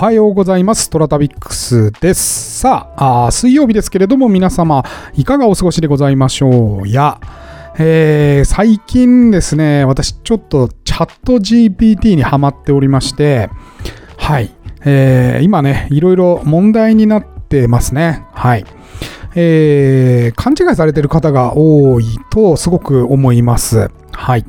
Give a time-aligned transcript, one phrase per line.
[0.00, 0.88] おはようございます。
[0.88, 2.60] トラタビックスです。
[2.60, 4.82] さああ、水曜日ですけれども、皆様、
[5.12, 6.88] いかがお過ごしでございましょう？
[6.88, 7.20] や、
[7.78, 13.50] えー、最近ですね、私ちょっとチャット GPT にハマっておりまして、
[14.16, 14.50] はい、
[14.86, 18.24] えー、今ね、いろいろ問題になってますね。
[18.32, 18.64] はい。
[19.34, 23.90] えー、勘違いされてる方が多いとすごく思います。
[24.12, 24.44] はい。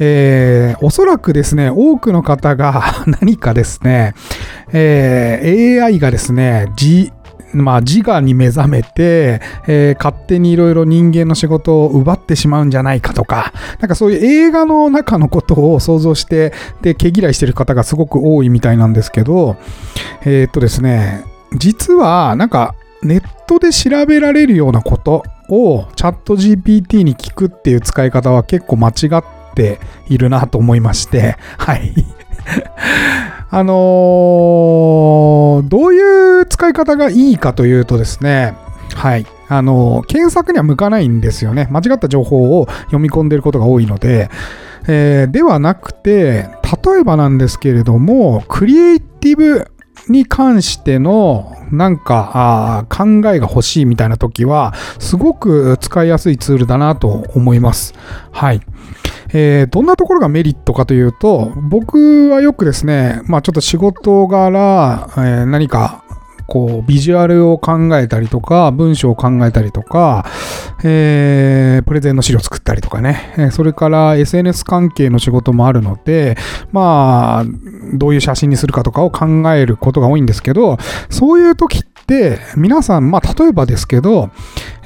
[0.00, 4.14] えー、おそらくですね、多くの方が 何かですね、
[4.72, 7.12] えー、AI がですね、G、
[7.54, 19.56] まあ、自我に目覚めて、えー、勝手にいろいろ人間の仕事を奪ってしまうんじゃないかとか、なんかそういう映画の中のことを想像して、で、毛嫌いしてる方がすごく多いみたいなんですけど、
[20.24, 21.24] えー、っとですね、
[21.56, 29.24] 実は、なんか、ネットで調べられるようなことをチャット GPT に聞くっていう使い方は結構間違っ
[29.54, 31.92] ているなと思いまして、 はい。
[33.50, 38.54] あのー、どういう使い方がいいかというとですね、
[38.94, 39.26] はい。
[39.48, 41.66] あのー、検索には向かないんですよね。
[41.70, 44.28] 間違った情報を読み込んでることが多いので、
[44.86, 46.48] えー、ではなくて、
[46.84, 49.70] 例えばなんですけれども、クリエイティブ
[50.08, 57.94] に関してのなんか考えが欲しいみたいな時はすごく使いやすいツールだなと思います。
[58.32, 58.60] はい。
[59.30, 66.04] えー、どんなところがメリットかというと僕はよくですね、まあちょっと仕事柄、えー、何か
[66.48, 70.24] こう、ビジュアルを考えたりとか、文章を考えたりとか、
[70.82, 76.38] えー、プレゼンの資料作ったりとかね、それから SNS 関係の仕事もあるので、
[76.72, 77.44] まあ、
[77.92, 80.78] どういう写真にするかとかを考えることが多いんですけど、
[81.10, 84.30] そういう時っで、皆さん、まあ、例えばですけど、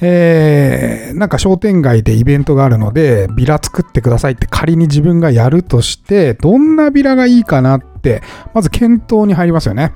[0.00, 8.22] えー、なんか商店街でイベントがあるので、ビラ作ってくださいって仮に自分がやるとして、どんなビラがいいかなって、
[8.54, 9.94] まず検討に入りますよね。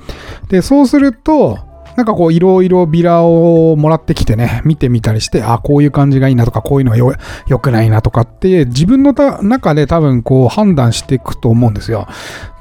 [0.49, 1.59] で、そうすると、
[1.97, 7.15] なんかこういろいろビラをもらってきてね、見てみたりして、あ、こういう感じがいいなとか、こういうのはよ
[7.49, 9.13] 良くないなとかって、自分の
[9.43, 12.07] 中で多分こう判断していくと思うんですよ。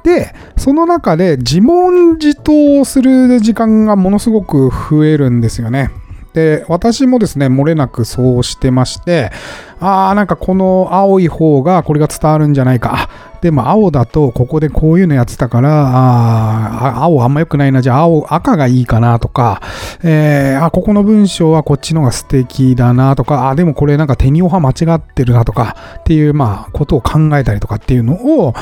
[0.03, 5.90] で、その中で自問自答する時間がものすごく増えるんですよね。
[6.34, 9.31] で、私もですね、漏れなくそうしてまして、
[9.79, 13.09] ああ、なんかこの青い方がこれが伝わるんじゃないか。
[13.45, 17.83] でも青だとここでこういうのやってたから、あ青あんま良くないな。
[17.83, 19.61] じゃあ青、赤がいいかなとか、
[20.01, 28.55] えー、あ、ここの文章はこっちのが素敵だなとか、あ、でもこれなんか手にオハ間違ってるなとかっていう、まあ、ことを考えたりとかっていうのを、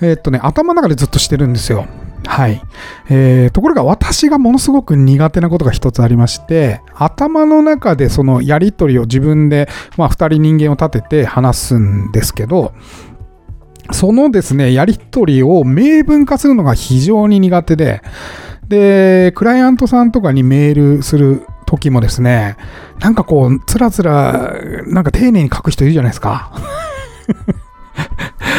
[0.00, 1.86] えー、っとね、頭の中でずっとしてるんですよ。
[2.28, 2.62] はい。
[3.08, 12.74] えー、ところが私がものすごく苦手なことが一つありまして、頭の中でそのやりとりを自分で、まあ二人人間を立てて話すんですけど、
[13.92, 18.02] そのですね、やりとりを明文化するのが非常に苦手で、
[18.68, 22.56] で、クライアントさんとかにメールする時もですね、
[23.00, 24.54] なんかこう、つらつら、
[24.86, 26.52] なんか丁寧に書く人いるじゃないですか。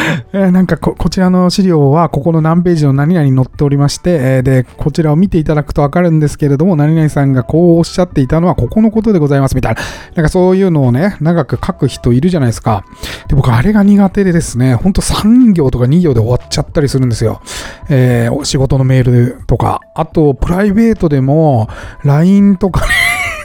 [0.32, 9.80] えなんかこちらの資料はここの何ページの何々に載っておりまして、えで、こちらを見ていただくとわかるんですけれども、何々さんがこうおっしゃっていたのはここのことでございますみたいな。
[10.16, 12.84] なんかそういうのをね、長く書く人いるじゃないですか。
[13.28, 17.40] で、僕あれが苦手でですね、ほんと3行とか2行で終わっちゃったりするんですよ。
[17.88, 19.80] えー、仕事のメールとか。
[19.94, 21.68] あと、プライベートでも
[22.04, 22.92] LINE とかね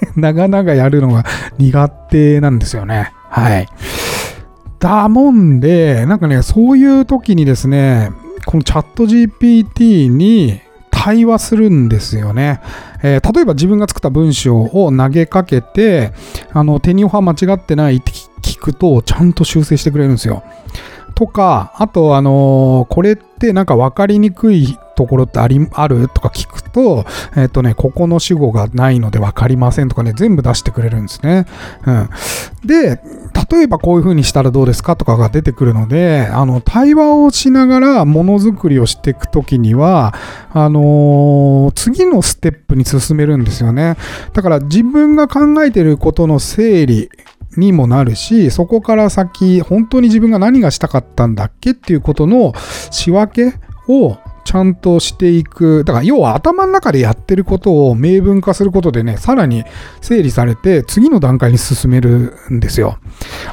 [0.15, 1.23] 長々やるのが
[1.57, 3.11] 苦手なんですよね。
[3.29, 3.67] はい。
[4.79, 8.11] だもんで、なんかね、そういう時にですね、
[8.45, 12.61] このチャット GPT に対話するんですよね。
[13.03, 16.13] えー、例えば自分が作った文章を投げかけて、
[16.51, 20.43] あの、手にオファー間違ってないって聞くと、ちゃんと修正してくれるんですよ。
[21.15, 27.05] とか、あと、あのー、これってなんか分かりにくいところってあり、あるとか聞くと、
[27.35, 31.45] えっ、ー、とね、ここの主語がないので分かりませんとかね、全部出してくれるんですね。
[31.85, 32.09] うん。
[32.65, 33.01] で、
[33.51, 40.13] 例えばこういう風にしたらどうですかとかが出てくるので、あの、対話をしながらものづくりをしていくときには、
[40.51, 43.97] あのー、次のステップに進めるんですよね。
[44.33, 47.09] だから自分が考えてることの整理
[47.57, 52.53] にもなるし、そこから先、本当に自分が何がしたかったんだっけっていうことの
[52.89, 55.83] 仕分けをちゃんとしていく。
[55.83, 59.65] だから要は頭の中でやってることを明文化することでね、さらに
[60.01, 62.99] 整理されて次の段階に進めるんですよ。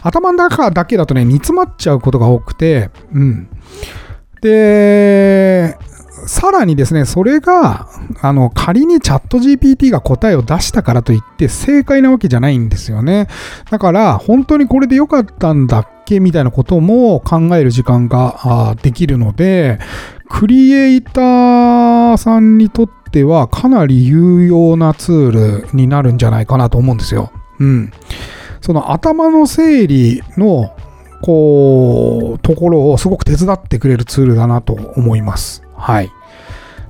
[0.03, 3.49] 頭の中だけだとね、煮詰まっちゃうことが多くて、うん。
[4.41, 5.77] で、
[6.27, 7.89] さらにですね、それが、
[8.21, 13.27] あの、仮にチャット GPT が答えを出したからといって正解なわけじゃないんですよね。
[13.71, 16.21] だから、本当にこれで良かったんだっけ？
[16.21, 19.79] みたいなことも考える時間ができるので、
[20.29, 27.33] クリエイターさんにとってはかなり有用なツールになるんじゃないかなと思うんですよ。
[27.59, 27.93] うん。
[28.63, 30.75] その頭の整理の
[31.23, 35.63] こう、ところをすごく手伝ってくれるツールだなと思います。
[35.77, 36.11] はい。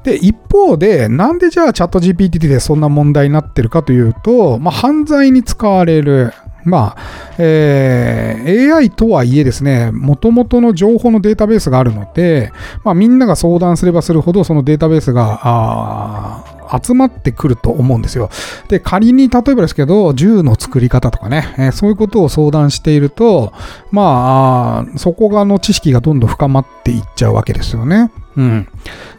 [0.04, 6.32] で、一方で、なんでじゃあチャット GPT でそんな問題になってるかというと、まあ、犯罪に使われる。
[6.64, 12.52] まあ、えー、AI とはいえですね、もともとの情報のデータベースがあるので、
[12.84, 16.44] まあ、みんなが相談すればするほど、そのデータベースが、
[16.82, 18.30] 集まってくると思うんですよ。
[18.68, 23.52] で、仮に例えばですけど、銃の作り方とかね、えー、そういうことを相談していると、
[23.90, 28.10] まあ、そこがの知識がどんどん深まっていっちゃうわけですよね。
[28.36, 28.68] うん。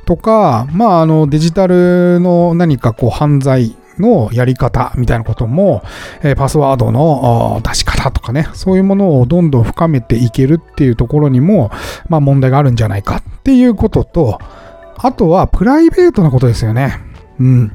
[0.06, 5.84] とか、まあ、あの、デジタルの何かこう犯罪のやり方みたいなことも、
[6.24, 11.72] えパスワードの出し方とかね、そういうものをどんどん深めていけるっていうところにも、
[12.10, 14.40] まあ問題があるんじゃないかっていうことと、
[14.98, 17.13] あとはプライベートなことですよね。
[17.40, 17.72] うん。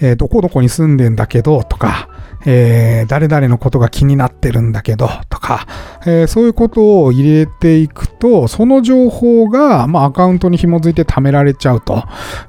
[0.00, 2.08] えー、どこどこに住んでんだけど、とか、
[2.46, 5.66] えー、誰々のことが気になってるんだけど、とか、
[6.06, 12.04] えー、そういうことを入れていくと、その情報が、まあ、アカウントに紐づいて貯められちゃうと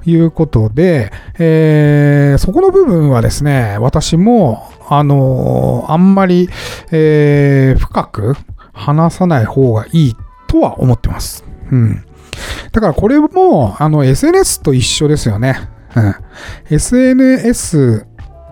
[0.06, 6.48] いうことで、えー、そこの部分はですね、私も、あのあんまり、
[6.90, 8.34] え深く
[8.72, 10.16] 話さない方がいい
[10.48, 11.44] とは思ってます。
[11.70, 12.04] うん。
[12.72, 15.68] だからこれも、あの、SNS と一緒ですよね。
[15.96, 16.14] うん。
[16.70, 18.06] SNS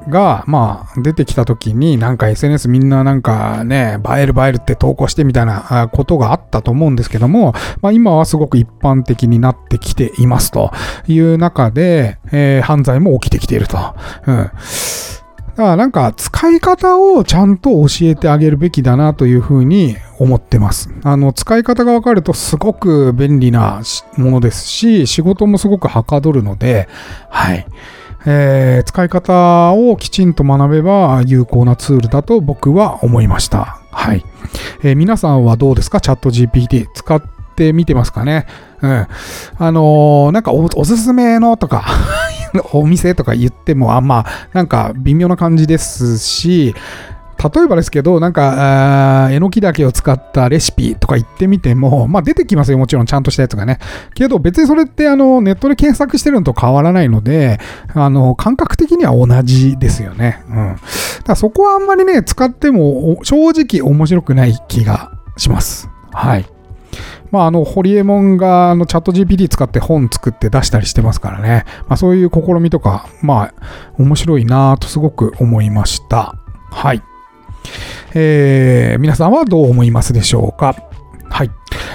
[0.08, 10.72] が、まあ、出てきた時に、なんか SNS みんななんかね、映える映えるって投稿してみたいなことがあったと思うんですけども、まあ今はすごく一般的になってきていますと
[11.06, 13.78] いう中で、えー、犯罪も起きてきていると。
[14.26, 14.50] うん。
[15.58, 20.88] だからなんか使い方をちゃんと教えてあげるべきだなというふうに思ってます。
[21.02, 23.82] あの、使い方がわかるとすごく便利な
[24.16, 26.88] ものですし、仕事もすごくはかどるので、
[27.28, 27.66] はい。
[28.24, 33.80] えー、使い方をきちんと学べば有効なツールだと僕は思いました。
[33.90, 34.24] はい。
[34.84, 36.00] えー、皆さんはどうですか？
[36.00, 37.37] チャット GPT 使って
[37.72, 38.46] みてますかね
[38.82, 39.06] うん。
[39.58, 41.84] あのー、なんかおおすすめのとか
[42.72, 46.74] お店とか言っても、あんま、なんか微妙な感じですし、
[47.38, 53.78] 例えばですけど、なんか、えのきだけを使ったレシピとか言ってみても、まあ出てきますよ、もちろんちゃんとしたやつがね。
[54.14, 57.60] けど別にそれってあのネットで検索してるのと変わらないので、
[57.94, 60.42] あの感覚的には同じですよね。
[60.48, 60.76] うん。
[61.24, 65.88] だそこはあんまりね、使っても正直面白くない気がします。
[66.12, 66.57] はい。
[67.30, 71.64] まあ、あの、ホリエモンがあのチャット GPT 使って本作って出したりしてますからね。
[71.88, 73.54] まあ、そういう試みとか、まあ、
[73.98, 76.34] 面白いなぁとすごく思いました。
[76.70, 77.02] はい。
[78.14, 80.87] えー、皆さんはどう思いますでしょうか？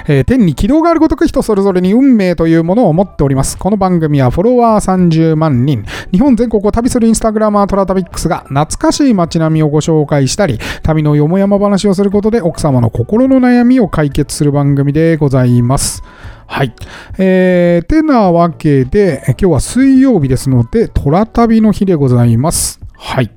[0.06, 3.58] えー、天に軌道があるごとく人それぞれに運命というものを持っております。
[3.58, 16.02] この番組はフォロワー30万人、日本全国を旅するインスタグラマートラタビックスが懐かしい街並みをご紹介したり、旅のよもやま話をすることで奥様の心の悩みを解決する番組でございます。
[16.46, 16.74] はい。
[17.18, 22.83] えー、てなわけで、今日は水曜日ですので、トラ旅の日でございます。
[22.96, 23.30] はい。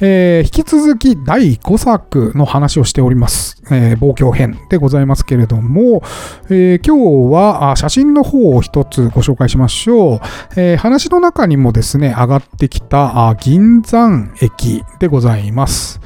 [0.00, 3.62] えー、引き続き第5作の話をしております。
[3.70, 6.02] えー、望郷編でございますけれども、
[6.50, 10.20] えー、今日は写真の方を一つご紹介しましょう。
[10.56, 16.00] えー、話の中にもですね、上がってきた銀山駅でございます。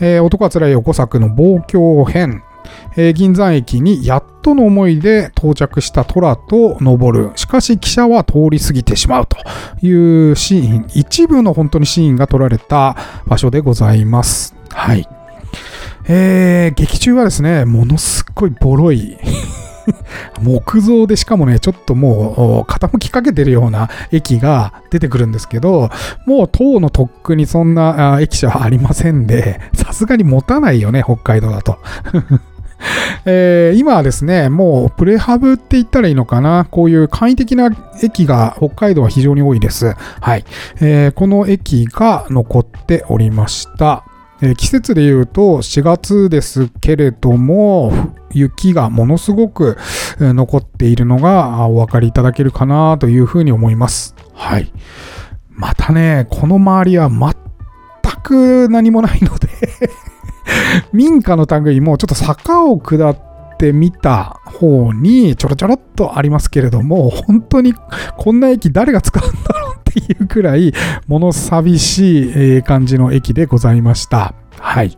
[0.00, 2.42] えー、男はつらいよ5作の望郷編
[2.96, 7.32] えー、銀山駅にやっとの思いで到着した虎と登る。
[7.36, 9.36] しかし汽車は通り過ぎてしまうと
[9.86, 12.96] いうシーン、一部の本当にシーンが撮られた
[13.26, 14.54] 場所でございます。
[14.70, 15.08] はい。
[16.08, 19.16] えー、劇中はですね、ものすっごいボロい
[20.42, 25.90] 木造でしかもね、ちょっともう傾きかけてるような駅が出てくるんですけど、
[26.26, 31.78] もう塔のとっくにそんな駅舎はありませんで、さすがに持たないよね、北海道だと。
[33.24, 36.66] えー、今はですね、もうプレハブって言ったらいいのかな？
[36.70, 37.70] こういう簡易的な
[38.02, 39.94] 駅が北海道は非常に多いです。
[40.20, 40.44] はい。
[40.80, 44.04] えー、この駅が残っておりました。
[44.44, 47.92] え季節で言うと4月ですけれども、
[48.32, 49.78] 雪がものすごく
[50.18, 54.16] 残っているのがお分かりいただけるかなというふうに思います。
[54.34, 54.72] はい。
[55.50, 57.32] またね、この周りは全
[58.22, 59.48] く何もないので
[60.92, 63.16] 民家の類もちょっと坂を下っ
[63.58, 67.74] てみた方にちょろちょろっとありますけれども、 本当に
[68.16, 70.72] こんな駅誰が使うんだろうっていうくらい、
[71.06, 74.34] 物寂しい感じの駅でございました。
[74.58, 74.96] はい。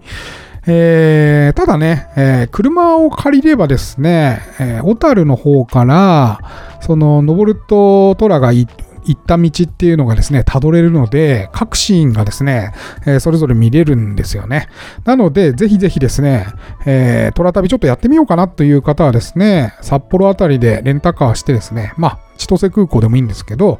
[0.66, 6.40] えーただね、えー車を借りればですね、えー小樽の方から、
[6.80, 8.66] その、登るとトラがい
[9.04, 12.73] 行った道っていうのがですね、たどれるので、各シーンがですね、
[13.06, 14.68] えーそれぞれ見れるんですよね。
[15.04, 16.46] なので、ぜひぜひですね、
[16.84, 23.78] えー、トラ旅ちょっとやってみようかなという方はですね、札幌あたりでレンタカーしてですね、まあ、千歳空港でもいいんですけど、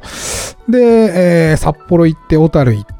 [0.69, 2.95] で、えー札幌行って、小樽行って、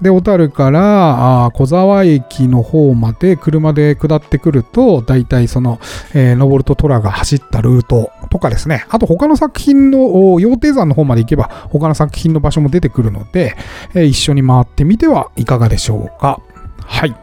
[0.00, 5.78] で、小樽からあ小沢駅の方まで車で下ってくると、大体その、
[6.14, 8.10] えー、登ると虎が走ったルート
[8.42, 13.56] かですね、あと他の作品の、羊蹄山の方まで行けば、他の作品の場所も出てくるので、
[13.94, 16.40] え一緒に回ってみてはいかがでしょうか。
[16.84, 17.14] はい。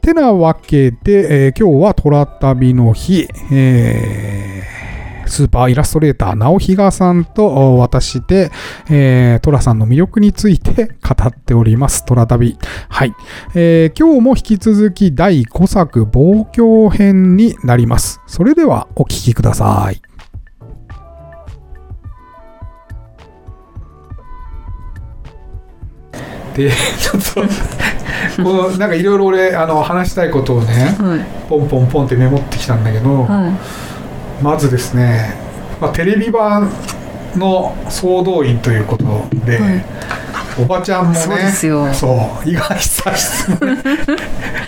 [0.00, 4.76] てなわけで、えー今日は虎旅の日、えー
[5.28, 8.50] スーパーイラストレーター、直比嘉さんと私で、
[8.88, 12.04] えー、さんの魅力について 語っております。
[12.04, 12.56] トラ旅。
[12.88, 13.12] はい。
[13.54, 18.20] えー今日も引き続き第5作、望郷編になります。
[18.26, 20.00] それではお聞きください。
[26.56, 31.48] で、ちょっと、この、なんかいろいろ俺、あの、話したいことをね、はい。
[31.48, 33.48] ポンポンポンってメモってきたんだけど、は
[34.40, 34.42] い。
[34.42, 35.34] まずですね、
[35.80, 36.70] まあ、テレビ版
[37.36, 39.04] の総動員ということ
[39.44, 39.84] で、はい。
[40.58, 41.92] おばちゃんもねそうですよ。
[41.92, 43.58] そう伊賀久志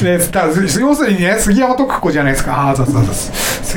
[0.05, 2.69] でだ要するにね杉山徳子じゃないですか。
[2.69, 3.15] ああそうそうそう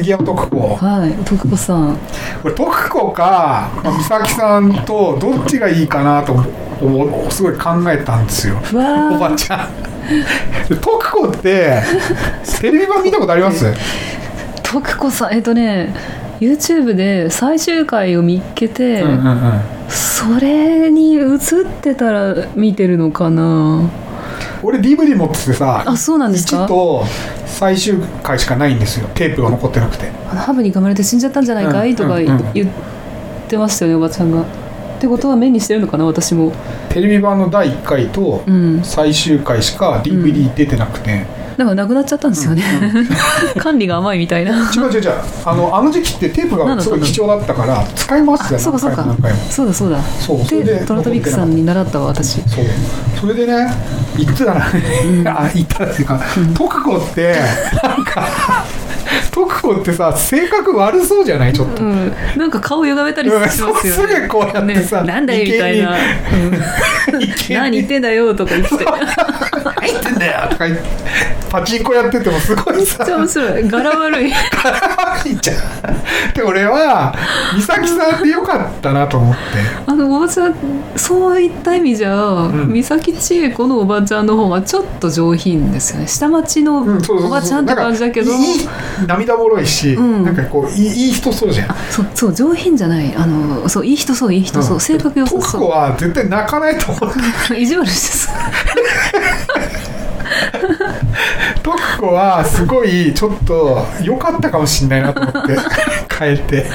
[0.01, 1.95] 杉山徳子はい徳子さん。
[2.41, 6.35] これ徳子か、まあ、美咲さんとどっちがいいかなと
[7.29, 8.57] すごい考えたんですよ。
[8.57, 9.69] おばちゃん。
[10.67, 11.83] で徳子って
[12.59, 13.71] テレビ版見たことあります？
[14.63, 15.93] 徳子さんえっとね
[16.39, 19.61] YouTube で最終回を見っけて、うんうんうん。
[19.87, 21.37] それに映っ
[21.81, 23.87] てたら見てるのかな
[24.63, 27.03] 俺 DVD 持っててさあそうなんですか？1と
[27.45, 29.07] 最終回しかないんですよ。
[29.13, 30.09] テープが残ってなくて。
[30.29, 31.95] あのハブに噛まれて死んじゃったんじゃないかい、うん。
[31.95, 32.27] とかうん。
[32.27, 32.53] うん。
[32.53, 32.69] 言っ
[33.47, 34.41] てましたよねおばちゃんが。
[34.41, 34.45] っ
[34.99, 36.53] てことは目にしてるのかな私も。
[36.89, 38.83] テレビ版の第1回とうん。
[38.83, 41.25] 最終回しか DVD 出てなくて、
[41.61, 42.63] なんかなくなっちゃったんですよね、
[43.57, 44.71] 管理が甘いみたいな。
[44.75, 45.11] 違う違う違う。
[45.45, 49.05] あのあの時期ってテープがすごい貴重だったから使い回してたよそうかそうか。
[49.49, 50.01] そうだそうだ。
[50.01, 52.41] そうそれででトラトビックさんに習ったわ私。
[52.41, 52.65] そう。
[53.19, 53.67] それでね
[54.17, 54.81] 言ってたらね、
[55.27, 56.19] あ言ったらっていうか、
[56.55, 57.35] 徳子って
[57.83, 58.27] なんか
[59.31, 61.53] 徳子ってさ性格悪そうじゃない？
[61.53, 62.11] ちょっと、うん。
[62.35, 63.73] なんか顔歪めたりしますよね。
[63.73, 63.81] うん。
[63.81, 65.97] そうすぐこうやってさねなんだよみたいな、うん。
[67.49, 68.77] 何言ってんだよとか言って。
[68.77, 68.85] て
[69.81, 70.47] 入ってんだよ。
[70.49, 70.83] とか言って
[71.49, 72.99] パチンコやっててもすごいさ。
[72.99, 73.67] めっちゃ面白い。
[73.69, 74.27] 柄悪い。
[74.27, 74.33] いい
[75.41, 77.13] じゃんで俺は
[77.55, 79.39] 美咲さんでよかったなと思って。
[79.87, 80.55] あのおばちゃん
[80.95, 82.15] そういった意味じゃ、
[82.47, 82.71] ん。
[82.71, 86.07] 三崎千恵子のおばちゃんの方がちょっと上品ですよね。
[86.07, 87.27] 下町のうんそうそうそう。
[87.27, 88.31] おばちゃんって感じだけど、
[89.07, 90.23] 涙もろいし、うん。
[90.23, 91.75] なんかこういいいい人そうじゃん。
[91.89, 93.13] そうそう上品じゃない。
[93.15, 94.79] あのそういい人そういい人そう、うん。
[94.79, 97.57] 性格良さ徳そ子は絶対泣かないと思うう。
[97.57, 98.35] 意地悪してそう
[101.63, 105.57] 徳子はすごいちょっと良かったかもしれないなと思って
[106.17, 106.65] 変えて。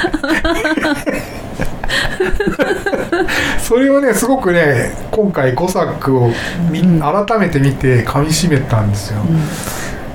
[3.58, 6.30] それをねすごくね今回5作を
[6.70, 9.22] み、改めて見て噛みしめたんですよ、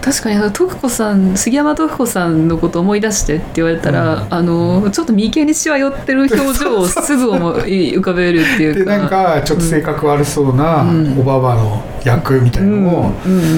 [0.01, 4.33] 確かにあの徳子さん杉山徳子さんのこと思い出してって言われたら、うん。
[4.33, 8.91] あのちょっと眉間にしわ寄ってる表情をすぐ思い浮かべるっていうか。
[8.91, 11.19] でなんかちょっと性格悪そうなうん。
[11.19, 13.11] おばばの役みたいなの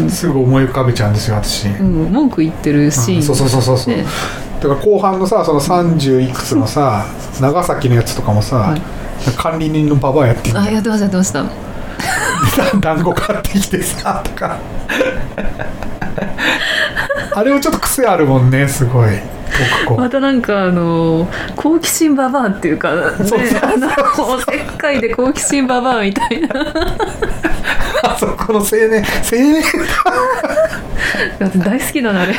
[0.06, 3.24] をすぐ思い浮かべちゃうんですよ私、うん、文句言ってるシーン、うん。
[3.24, 4.06] そうそうそうそうそう、ね。
[4.60, 7.06] だから後半のさその30いくつのさ
[7.40, 8.82] 長崎のやつとかもさ、はい。
[9.38, 11.46] 管理人のババアやってんじゃんあやってましたやってました。
[12.80, 14.58] 団子買ってきてさとか
[17.36, 19.12] あれもちょっと癖あるもんねすごい。
[19.98, 23.02] またなんかあの好奇心ババアっていうか、ね、
[23.62, 23.88] あの
[24.26, 26.50] おせっかいで好奇心ババアみたいな。
[28.04, 29.62] あそこの青年青年
[31.40, 31.48] だ。
[31.48, 32.36] って大好きだなあれ。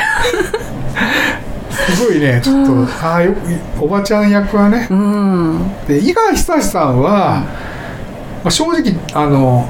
[1.71, 3.07] すごいねちょっと。
[3.07, 3.39] ああよく
[3.81, 4.89] おばちゃん役はね。
[4.91, 5.71] うん。
[5.87, 7.43] で伊賀久志さんは、
[8.43, 9.69] まあ、正直あの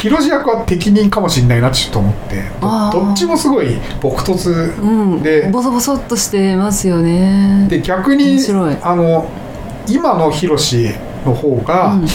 [0.00, 2.42] 広路役は適任かもしれないなちょっと思って
[2.92, 5.22] どどっちもすごい朴突うん。
[5.22, 7.66] でボソボソっとしてますよね。
[7.68, 8.38] で逆に
[8.82, 9.28] あの
[9.86, 10.94] 今の広志
[11.26, 12.06] の方がうん。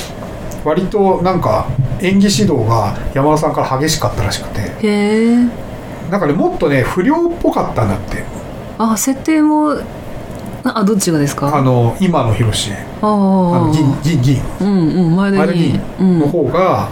[0.63, 1.68] 割となんか
[2.01, 4.62] 演技指導が山田さんから激しかったらしくて。
[4.62, 5.38] へえ
[6.10, 8.24] なんかねもっとね不良っぽかったんだって。
[8.80, 9.77] あ設定も
[10.63, 11.56] あどっちがですか？
[11.56, 14.42] あの今の広志あの銀銀銀。
[14.60, 15.80] うんうん前田銀。
[16.00, 16.89] うんの方が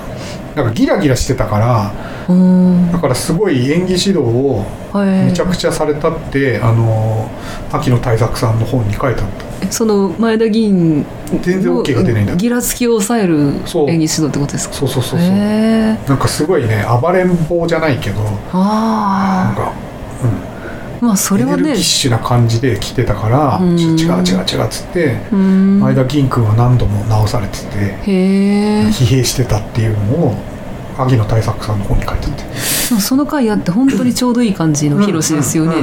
[0.56, 1.92] なんかギラギラしてたから
[2.30, 2.92] うん。
[2.92, 5.26] だからすごい演技指導をはい。
[5.26, 7.30] めちゃくちゃされたって、あの
[7.72, 9.28] 秋野大作さんの本に書いてあっ
[9.64, 11.06] たその前田議員
[11.42, 12.36] 全然 OK が出ないんだ。
[12.36, 14.76] ギラつきを抑える演技指導ってことですか？
[14.76, 19.74] そうそうそうそう、なんかすごいね暴れん坊じゃないけどなんあか、あ
[21.04, 21.64] まあそれはね。
[21.64, 25.80] ネルギッシュな感じで来てたから違う違う違うっつってうん。
[25.80, 30.36] 前田銀君は何度も直されてて疲弊してたっていうのを
[30.98, 32.44] 秋野大作さんの本に書いてあって。
[33.02, 35.78] その回あって本当にちょうどいい感じのヒロシですよね、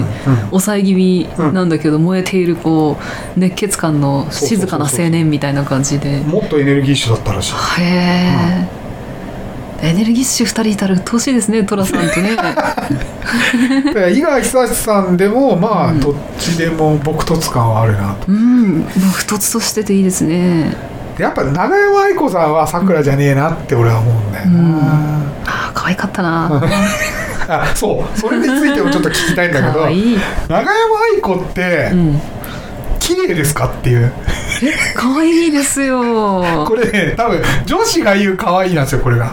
[0.50, 2.98] 抑え気味なんだけど燃えているこ
[3.36, 6.20] う熱血感の静かな青年みたいな感じで。
[6.20, 7.54] もっとエネルギッシュだったらしい。
[7.80, 8.68] へえ、
[9.82, 12.36] エネルギッシュ2人いたら鬱陶しいですね寅さんとね。
[13.94, 16.00] で井川久志さんでもまあ、うん。
[16.00, 18.30] どっちでも朴突感はあるなと。
[18.30, 18.80] うん。
[18.80, 20.76] もう太つとしてていいですね。
[21.16, 24.78] でやっぱ長山愛子さんはさくらじゃねえなって俺は思うんだよな、
[25.46, 26.62] ああ可愛かったな。
[27.48, 28.18] あそう。
[28.18, 30.18] それについてもちょっと聞きたいんだけど可愛い。
[30.48, 30.72] 長山
[31.14, 32.20] 愛子ってうん。
[32.98, 34.12] 綺麗ですかっていう
[34.94, 36.64] 可愛いですよ。
[36.66, 39.32] これね多分女子が言う可愛いなんですよこれが。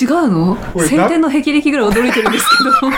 [0.00, 0.56] 違うの？
[0.76, 2.44] 晴天の霹靂ぐらい驚いてるんです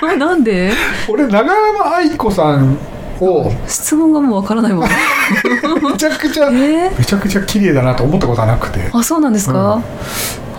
[0.01, 0.17] けど。
[0.19, 0.73] なんで？
[1.09, 2.77] 俺長山愛子さん
[3.21, 3.53] を。
[3.69, 4.89] 質問がもうわからないもん。
[4.89, 6.89] めちゃくちゃ え？
[6.89, 8.81] ーめちゃくちゃ綺麗だなと思ったことはなくて。
[8.93, 9.81] あそうなんですか、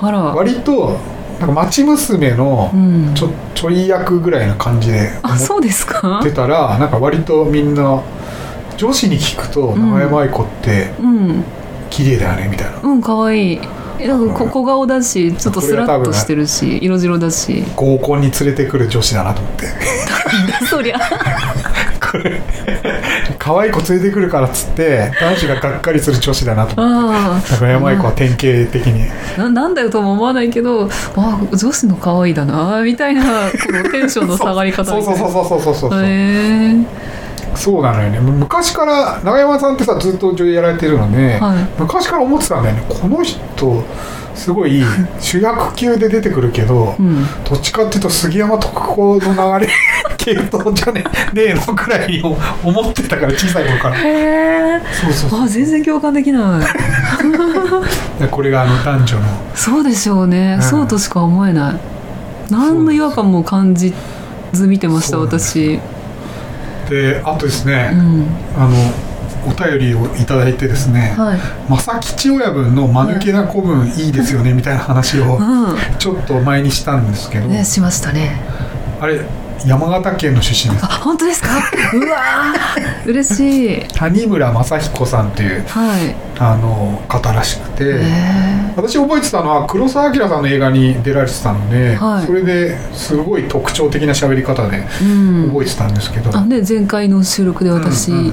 [0.02, 0.20] あら。
[0.20, 0.98] 割と
[1.40, 3.12] なんか町娘のうん。
[3.14, 6.20] ちょちょい役ぐらいな感じで思あそうですか？
[6.22, 8.00] ってたらなんか割とみんな
[8.82, 9.92] 女子に聞くとん。
[9.92, 11.44] 長山愛子ってうん。
[11.92, 12.82] 綺麗だよねみたいな。
[12.82, 13.62] うん可愛い。
[14.00, 17.64] えなんかこ小顔だしちょっとスラッとしてるし色白だし。
[17.76, 19.68] 合コンに連れてくる女子だなと思って。
[20.66, 20.98] そりゃ。
[22.12, 22.42] これ
[23.38, 27.54] 可愛い子連れてくるからっつって男子ががっかりする女子だなと思って。
[27.54, 29.08] あ長山愛子は典型的に。
[29.38, 33.28] あななんだよとも思わないけどあ女子の可愛いだなみたいなこ
[33.72, 36.04] のテンションの下がり方 そうそうそうそうそうそうそう。
[36.04, 37.21] へえ
[37.56, 38.20] そうなのよね。
[38.20, 41.68] 昔から長山さんってさずっと女優やられてるので、はい。
[41.80, 42.84] 昔から思ってたんだよね。
[42.90, 43.84] この人
[44.36, 44.84] すごい
[45.20, 47.26] 主役級で出てくるけど、うん。
[47.50, 49.72] どっちかっていうと杉山特攻の流れ
[50.18, 52.24] 系統じゃねねえのくらいに
[52.64, 53.96] 思ってたから小さい頃から。
[53.96, 55.44] へえそうそうそう。
[55.44, 56.62] あ全然共感できない。
[58.22, 59.26] でこれがあの男女の。
[59.56, 60.62] そうでしょうね、うん。
[60.64, 61.76] そうとしか思えない。
[62.52, 63.94] 何の違和感も感じ
[64.52, 65.80] ず見てました私
[66.92, 68.28] であとですね、うん。
[68.56, 68.76] あの
[69.48, 71.40] お便りをいただいてですねはい。
[71.70, 75.40] 正吉親分の間抜けな古文いいですよねみたいな話をう
[75.98, 78.42] ちょっと前にしたんですけど、んねしましたね
[79.02, 79.20] あれ
[79.66, 80.86] 山形県の出身です。
[80.86, 81.50] あ本当ですか？
[81.94, 83.88] うわー嬉しい。
[83.96, 86.16] 谷村正彦さんっていうはい。
[86.40, 92.26] あの方らしくて、え私覚えてたのは黒澤明さんの映画に出られてたので、はい。
[92.26, 98.32] それですごい特徴的な喋り方で覚えてたんですけど、あね前回の収録で私、うんうんうんうん。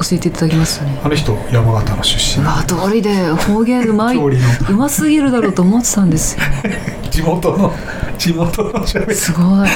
[0.00, 1.00] 教えていただきましたね。
[1.02, 2.44] あの人山形の出身。
[2.44, 4.16] うわ通りで方言うまい。
[4.70, 6.42] うますぎるだろうと思ってたんですよ
[7.18, 7.72] 地元の
[8.16, 9.14] 地元の喋り。
[9.14, 9.68] すごい。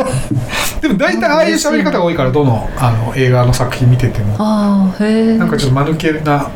[0.80, 4.36] でも大体ああいう喋り方が多いからどのあの映画の作品見てても。
[4.38, 6.46] ああへえなんかちょっと間抜けな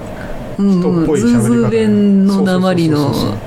[0.59, 1.68] うん人っぽいズーズ喋り方。
[1.68, 3.38] ー弁の鉛のそうそうそうそう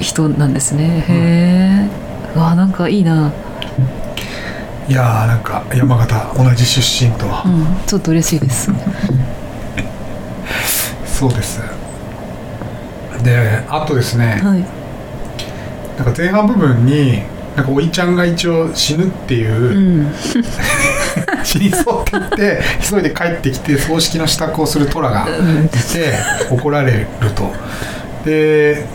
[0.00, 1.88] 人なんですねへえ
[2.36, 3.32] うわなんかいいなうん
[4.90, 8.70] いやーなんか山形同じ出身とは、うんちょっと嬉しいです
[11.06, 11.60] そうです
[13.22, 14.77] であとですね、はい
[15.98, 17.22] なんか前半部分に
[17.56, 20.12] なんかおいちゃんが一応死ぬっていうう、ん。
[21.42, 26.14] 死にそうって言って急いで帰ってきて葬式の支度をする虎がいて
[26.50, 27.52] 怒られると。
[28.24, 28.86] で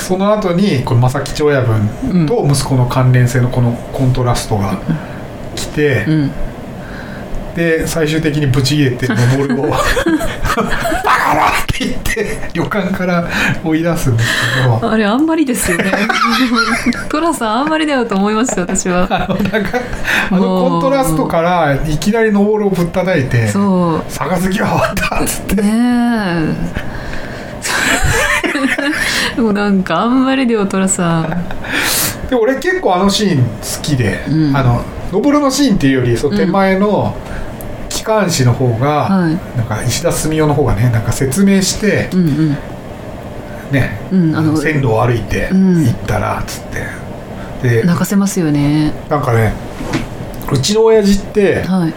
[0.00, 4.78] その後にこの正吉親分と息子の関連性のこのコントラストが
[5.54, 6.30] 来て、うん。
[7.54, 9.72] で最終的にブチギレて登るを
[11.34, 13.24] 「バカだ!」って言って旅館から
[13.64, 14.28] 追い出すんです
[14.62, 14.90] けど。
[14.90, 15.84] あれあんまりですよね。
[17.08, 19.06] トラさんあんまりだよと思いました私は。
[19.10, 19.78] あのなんか
[20.30, 25.62] あのコントラストからいきなり登るをぶったたいてそ「杯は終わった!」っつって。
[25.62, 25.70] うね
[26.86, 26.90] え。
[29.36, 31.44] でもなんかあんまりだよトラさん。
[32.28, 33.44] で俺結構あのシーン好
[33.82, 34.56] きで、うん。
[34.56, 37.49] あの登るのシーンっていうよりその手前の機
[38.10, 39.34] 関士の方が、はい。
[39.56, 42.56] なんか石田純夫の方がねなんか説明してうんうん。
[43.70, 45.84] ね、うんあの線路を歩いてうん。
[45.84, 46.64] 行ったらっつっ
[47.62, 48.92] て、で泣かせますよね。
[49.08, 49.52] なんかね
[50.50, 51.94] うちの親父ってはい。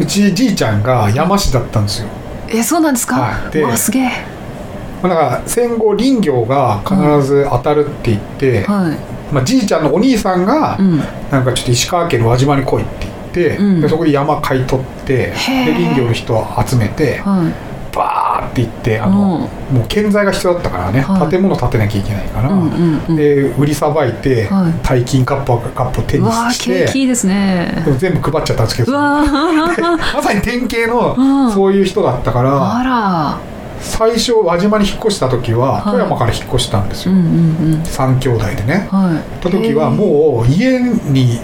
[0.00, 2.08] うちじいちゃんが山師だったんですよ。
[2.48, 3.52] えそうなんですか、はい。
[3.52, 4.10] でわあすげえ。
[5.02, 8.96] まあ、だから戦後林業が必ず当たるって言って、はい。
[9.34, 10.98] まあ、じいちゃんのお兄さんが、うん。
[11.30, 13.13] なんかちょっと石川県の輪島に来いって言って、
[13.56, 13.80] うん。
[13.80, 17.74] でそこで山買い取ってで林業の人を集めてはい。
[17.94, 21.30] バーって行ってあの、もう建材が必要だったからね、はい。
[21.30, 23.16] 建物建てなきゃいけないから、うんうんうん。
[23.16, 24.72] で売りさばいて、はい。
[24.82, 27.84] 大金カップカップを手にして景気いいですね。
[27.98, 29.24] 全部配っちゃったんですけど ま
[30.20, 31.46] さに典型うん。
[31.46, 33.38] のそういう人だったから、あら。
[33.80, 35.82] 最初輪島に引っ越した時ははい。
[35.84, 37.24] 富山から引っ越したんですよ、うんうん
[37.74, 37.82] うん。
[37.84, 38.88] 三兄弟でね。
[38.90, 39.42] はい。
[39.42, 41.38] た時はもう家に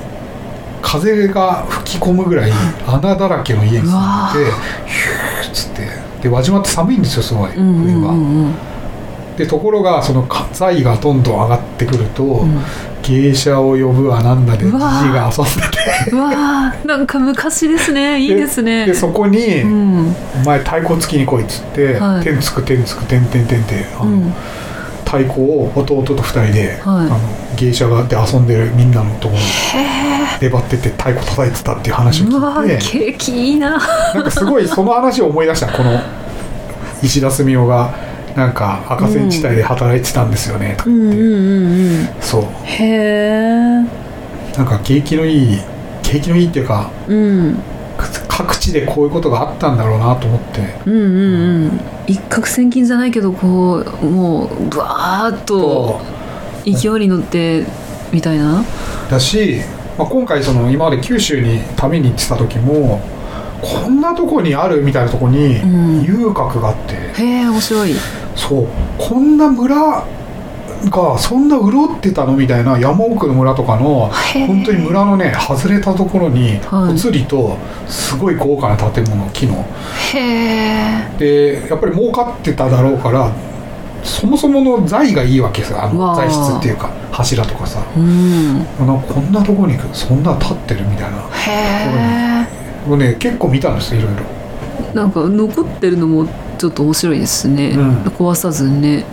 [0.83, 2.53] 風が吹き込むぐらい
[2.87, 4.51] 穴だらけの家に住んでて
[4.87, 6.11] ヒューッつって。
[6.23, 8.45] で輪島って寒いんですよすごいうんうん冬は、うん。
[8.45, 8.55] うん
[9.37, 12.61] でところがその家財がどんどん上がってくると、うん。
[13.03, 16.11] 芸者を呼ぶわなんだでじじが遊んでて。
[16.13, 16.87] うわー。
[16.87, 18.21] なんか昔ですね。
[18.21, 18.85] いいですね。
[18.85, 20.15] でそこに、うん。
[20.43, 22.25] お前太鼓つきに来い」っつって「はい。
[22.25, 24.35] 天つく天つく天天天」ってあの、うん。
[25.07, 26.79] 太鼓を弟と二人で、はい。
[26.85, 27.19] あの
[27.57, 29.41] 芸者がで遊んでるみんなのところ
[30.47, 33.79] に出張ってて太鼓叩いてたっていう話を聞いて景気いいな
[34.15, 36.01] なんかすごいその話を思い出したこの
[37.03, 37.95] 石田純夫が
[38.37, 44.01] なんか赤線地帯で働いてたんですよねとかって、そうへえ
[44.57, 45.59] なんか景気のいい
[46.03, 47.63] 景気のいいっていうかうん
[48.29, 56.01] 各地でこういうことがあったんだろうなと思ってうんうんうん一攫千金じゃないけどこうもうブワーッと
[56.65, 57.67] 勢いに乗って
[58.13, 58.65] みたいな
[59.11, 59.61] だし、
[59.99, 63.01] まあ、今回その今まで九州に旅に行ってた時も
[63.61, 66.03] こんなとこにあるみたいなとこにうん。
[66.03, 67.95] 遊郭があって、へえ面白い。
[68.35, 68.69] そう。
[68.97, 70.05] こんな村
[70.89, 74.11] がそんな潤ってたのみたいな山奥の村とかの
[74.47, 76.93] 本当に村のね外れたところにはい。
[76.93, 79.63] ぽつりとすごい豪華な建物木の。
[80.15, 81.19] へえ。
[81.19, 83.31] でやっぱり儲かってただろうから
[84.03, 85.89] そもそもの材がいいわけですよあ。
[85.89, 87.83] の材質っていうか柱とかさ。
[87.97, 88.55] うん。
[88.55, 88.67] なん
[89.03, 91.19] かこんなとこにそんな立ってるみたいな。
[91.33, 92.47] へ
[92.87, 94.23] もうね結構見たんですよいろいろ。
[94.93, 96.27] えなんか残ってるのも
[96.59, 98.03] ちょっと面白いですね、うん。
[98.03, 99.05] 壊さずにね。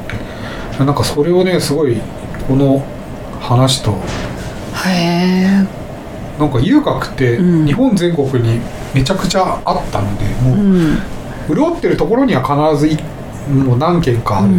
[0.79, 1.97] なんかそれをねすごい
[2.47, 2.85] この
[3.41, 3.91] 話と
[4.85, 5.67] へえ
[6.39, 7.65] なんか遊郭ってうん。
[7.65, 8.59] 日本全国に
[8.93, 10.97] めちゃくちゃあったので、うもうん。
[11.53, 12.97] 潤ってるところには必ずい
[13.47, 14.53] もう何軒かある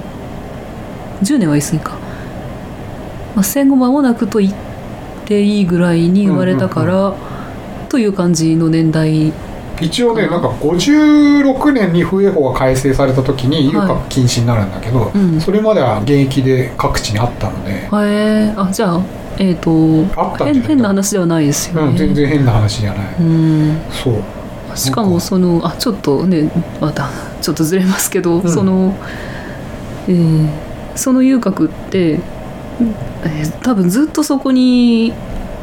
[1.23, 1.93] 10年は言い過ぎか、
[3.35, 4.55] まあ、戦後間もなくと言っ
[5.25, 7.15] ていいぐらいに生まれたから、
[7.89, 9.33] という感じの年代。
[9.79, 13.89] 一応ねなんか56年に風営法が改正された時に遊はい。
[13.89, 15.41] 郭禁止になるんだけど、うん。
[15.41, 19.03] それまでは現役で各地にあったので、へえあじゃあ
[19.39, 19.71] えっ、と
[20.65, 23.81] 変な話ではないですよね、うん、全然変な話じゃない、うん。
[23.91, 24.15] そう
[24.77, 27.09] しかもそのあちょっとねまた
[27.41, 28.49] ちょっとずれますけど、ん。
[28.49, 28.95] その、
[30.09, 35.13] えーその遊郭って、えー多分ずっとそこに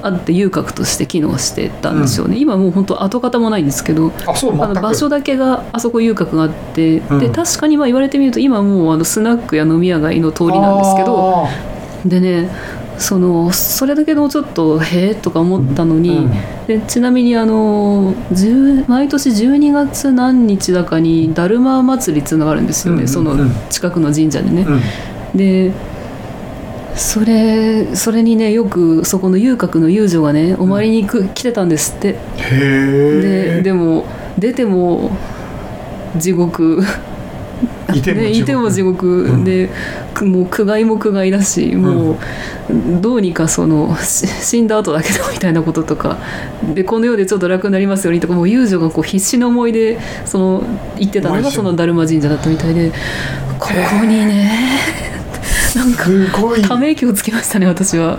[0.04, 7.19] あって遊郭として機能してたんですよね、今もう本当跡形もないんですけどあの場所だけがあそこ遊郭があって、うん。
[7.19, 11.49] で確かにまあ言われてみると今もうあのスナックや飲み屋街の通りなんですけどあ
[12.06, 12.49] でね
[12.97, 16.29] そのそれだけのちょっとへえとか思ったのーに、
[16.67, 24.63] でちなみにあの10毎年12月何日だかにだるま祭りっていうのがあるんですよね、うんそのうん近くの神社でね。
[24.63, 24.82] うんうん
[25.36, 25.71] で
[26.95, 32.10] それそれにねよくそこの遊郭の遊女がねお参りにく、来てたんですって。
[32.10, 34.06] へえででも
[34.38, 35.10] 出ても
[36.17, 36.84] 地獄
[37.93, 39.69] いてもね、いても地獄、うん。
[40.21, 42.17] もう苦害も苦害だしもう
[43.02, 46.17] どうにかそのし死んだ後だけどみたいなこととか。
[46.73, 50.63] でこの世でちょっと楽になりますようにとかもう遊女がこう必死の思いでその
[50.97, 52.91] 行ってたのがその達磨神社だったみたいで
[53.60, 54.52] ここにね
[55.76, 56.06] なんか
[56.67, 58.17] ため息をつきましたね私は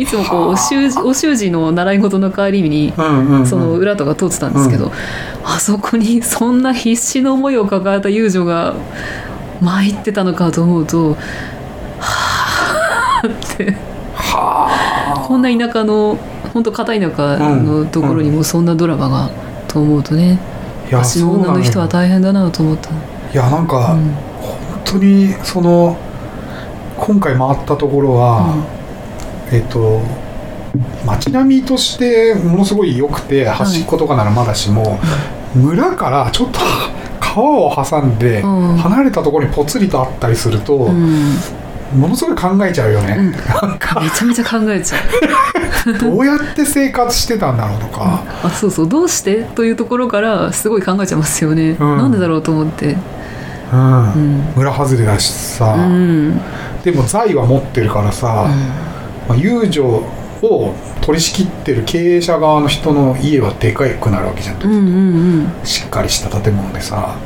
[0.00, 3.46] いつもこうお習字お習字の習い事の帰りにうんうんうん。
[3.46, 4.90] その裏とか通ってたんですけど、
[5.44, 8.74] あそこにそんな必死の思いを抱えた遊女が
[9.60, 11.16] 参ってたのかと思うと
[11.98, 13.76] はあって。
[14.14, 16.18] はこんな田舎の
[16.54, 19.30] 本当片田舎のところにもそんなドラマが
[19.68, 20.38] と思うとね
[20.86, 22.90] あいや私の女の人は大変だなと思った。
[22.90, 22.92] い
[23.34, 24.14] やなんか、うん。
[24.40, 25.96] 本当にその
[26.96, 28.54] 今回回ったところは、
[29.52, 30.00] えっ、と
[31.04, 34.98] 街並みとしてものすごい良くて端っことかならまだしも、
[35.54, 36.60] 村からちょっと
[37.20, 38.76] 川を挟んで、うん。
[38.76, 41.36] 離れたところにぽつりとあったりすると、うん。
[41.94, 43.32] ものすごい考えちゃうよね、うん。
[43.32, 44.00] なんか。
[44.00, 45.92] めちゃめちゃ考えちゃう。
[45.98, 48.88] どうやって生活してたんだろうとか、あそうそう。
[48.88, 49.44] どうして？
[49.54, 51.98] というところからすごい考えちゃいますよね、うん。
[51.98, 52.96] なんでだろうと思って。
[53.72, 54.12] うん。
[54.12, 56.40] うん、村外れだしさ、うん。
[56.84, 58.46] でも財は持ってるからさ、
[59.30, 59.84] まあ、遊女
[60.42, 65.64] を取り仕切ってる経営者側の人の家はでかくなるわけじゃん、うんうんうん。
[65.64, 67.16] しっかりした建物でさ。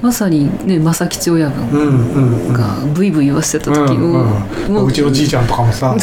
[0.00, 2.52] まさにね正吉親分うんうんうん。
[2.52, 4.24] がブイブイ言わせてた時うんも、
[4.68, 4.74] うん。
[4.74, 5.96] もうちのじいちゃんとかもさ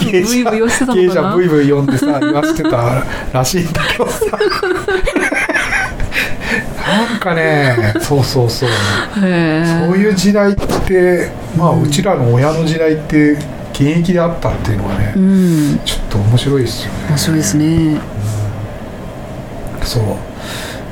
[0.00, 4.38] 経営 ブイブイ言わせてたブイブイ読んでさ言わせてたらしいんだけどさ。
[6.90, 8.68] なんかねそうそうそう。
[8.68, 8.72] へ
[9.24, 9.84] え。
[9.86, 13.36] そういう時代ってまあうちらの親の時代って
[13.80, 15.78] 現役であったっていうのはね、うん。
[15.84, 16.98] ちょっと面白いですよね。
[17.08, 18.00] 面白いですね。
[19.82, 20.04] そう。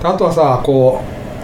[0.03, 1.03] あとはさこ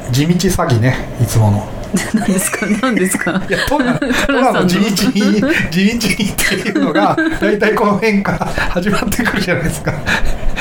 [0.08, 1.68] う地道詐欺ねいつもの。
[2.14, 2.66] 何ですか？
[2.82, 3.42] 何ですか？
[3.48, 8.38] いやトラの地道に地道にっていうのが大体この辺から
[8.70, 9.92] 始まってくるじゃないですか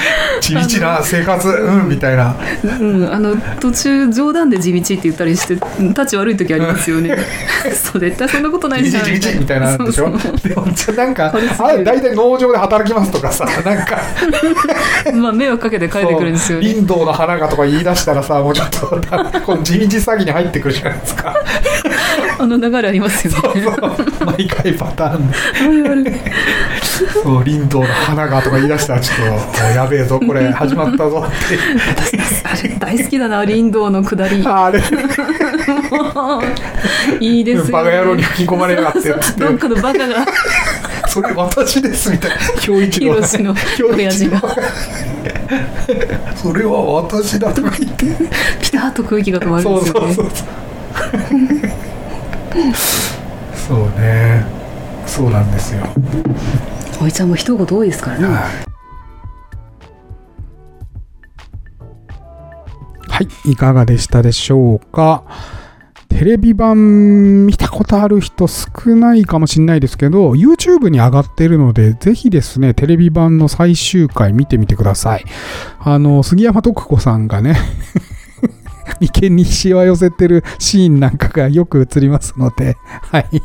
[0.41, 2.35] 地道な生活うんみたいな。
[2.63, 7.15] うん、あの途中冗談で地道って言ったりして立ち悪い時ありますよね。
[7.73, 9.03] そう絶対そんなことないじゃん。
[9.05, 10.09] 地道みたいなのでしょ？
[10.11, 10.49] そうそう。
[10.49, 14.01] でもじゃあなんかあれ大体農場で働きますとかさなんか。
[15.13, 16.65] まあ迷惑かけて帰ってくるんですよね。
[16.65, 19.01] 林道の花がとか言い出したらさもうちょっと
[19.45, 21.33] この地道詐欺に入ってくるじゃないですか。
[22.39, 23.61] あの流れありますよね。
[23.63, 26.11] そう毎回パターンで
[27.11, 29.17] そう林道の花がとか言い出したらちょっ
[29.55, 31.35] とやべえぞこれ始まったぞって。
[32.43, 34.43] あれ大好きだな林道の下り。
[34.47, 34.81] あれ。
[37.19, 40.25] いいですよ、ね、バカ野郎に吹き込まれやがってどっ かのバカが。
[41.07, 42.37] それ私ですみたいな。
[43.39, 43.55] の
[43.95, 44.41] 親父が。
[46.35, 48.05] それは私だとか言って。
[48.61, 50.13] ピタッと空気が止まるんそうですよね。
[50.13, 50.45] そうそうそう。
[53.67, 54.63] そうね。
[55.05, 55.83] そうなんですよ
[57.01, 58.27] おいちゃんも一言多いですからね
[63.09, 65.23] はい、いかがでしたでしょうか？
[66.09, 75.25] テレビ版見たことある人少ないかもしれないですけど、YouTube に上がってるので、ぜひですね、テレビ版の最終回見てみてください。
[75.79, 77.55] あの、杉山徳子さんがね、
[79.01, 82.77] 眉間にしわ寄せてるシーンなんかがよく映りますので、
[83.11, 83.43] はい。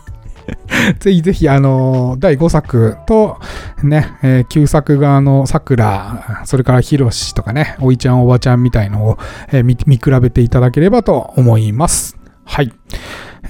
[1.01, 3.39] ぜひぜひ、あの、第5作と、
[3.83, 9.19] ね、えー旧作側、の、桜、それからヒロシとかね、おいちゃんおばちゃんみたいのを、
[9.53, 12.17] えー見見比べていただければと思います。
[12.45, 12.73] はい。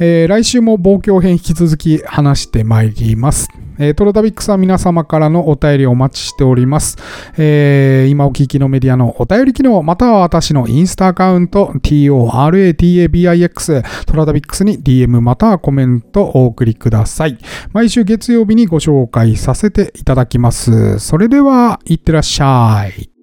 [0.00, 3.48] えー来週も望郷編引き続き話してまいります。
[3.80, 6.96] えートロタビックスは皆様からのお便りをお待ちしております。
[7.37, 17.38] えー今お聞きのメディアのお便り機能、または私のインスタアカウント、TORATABIX、トラタビックスに DM またはコメントをお送りください。
[17.72, 20.98] 毎週月曜日にご紹介させていただきます。
[21.00, 23.17] それでは、いってらっしゃい。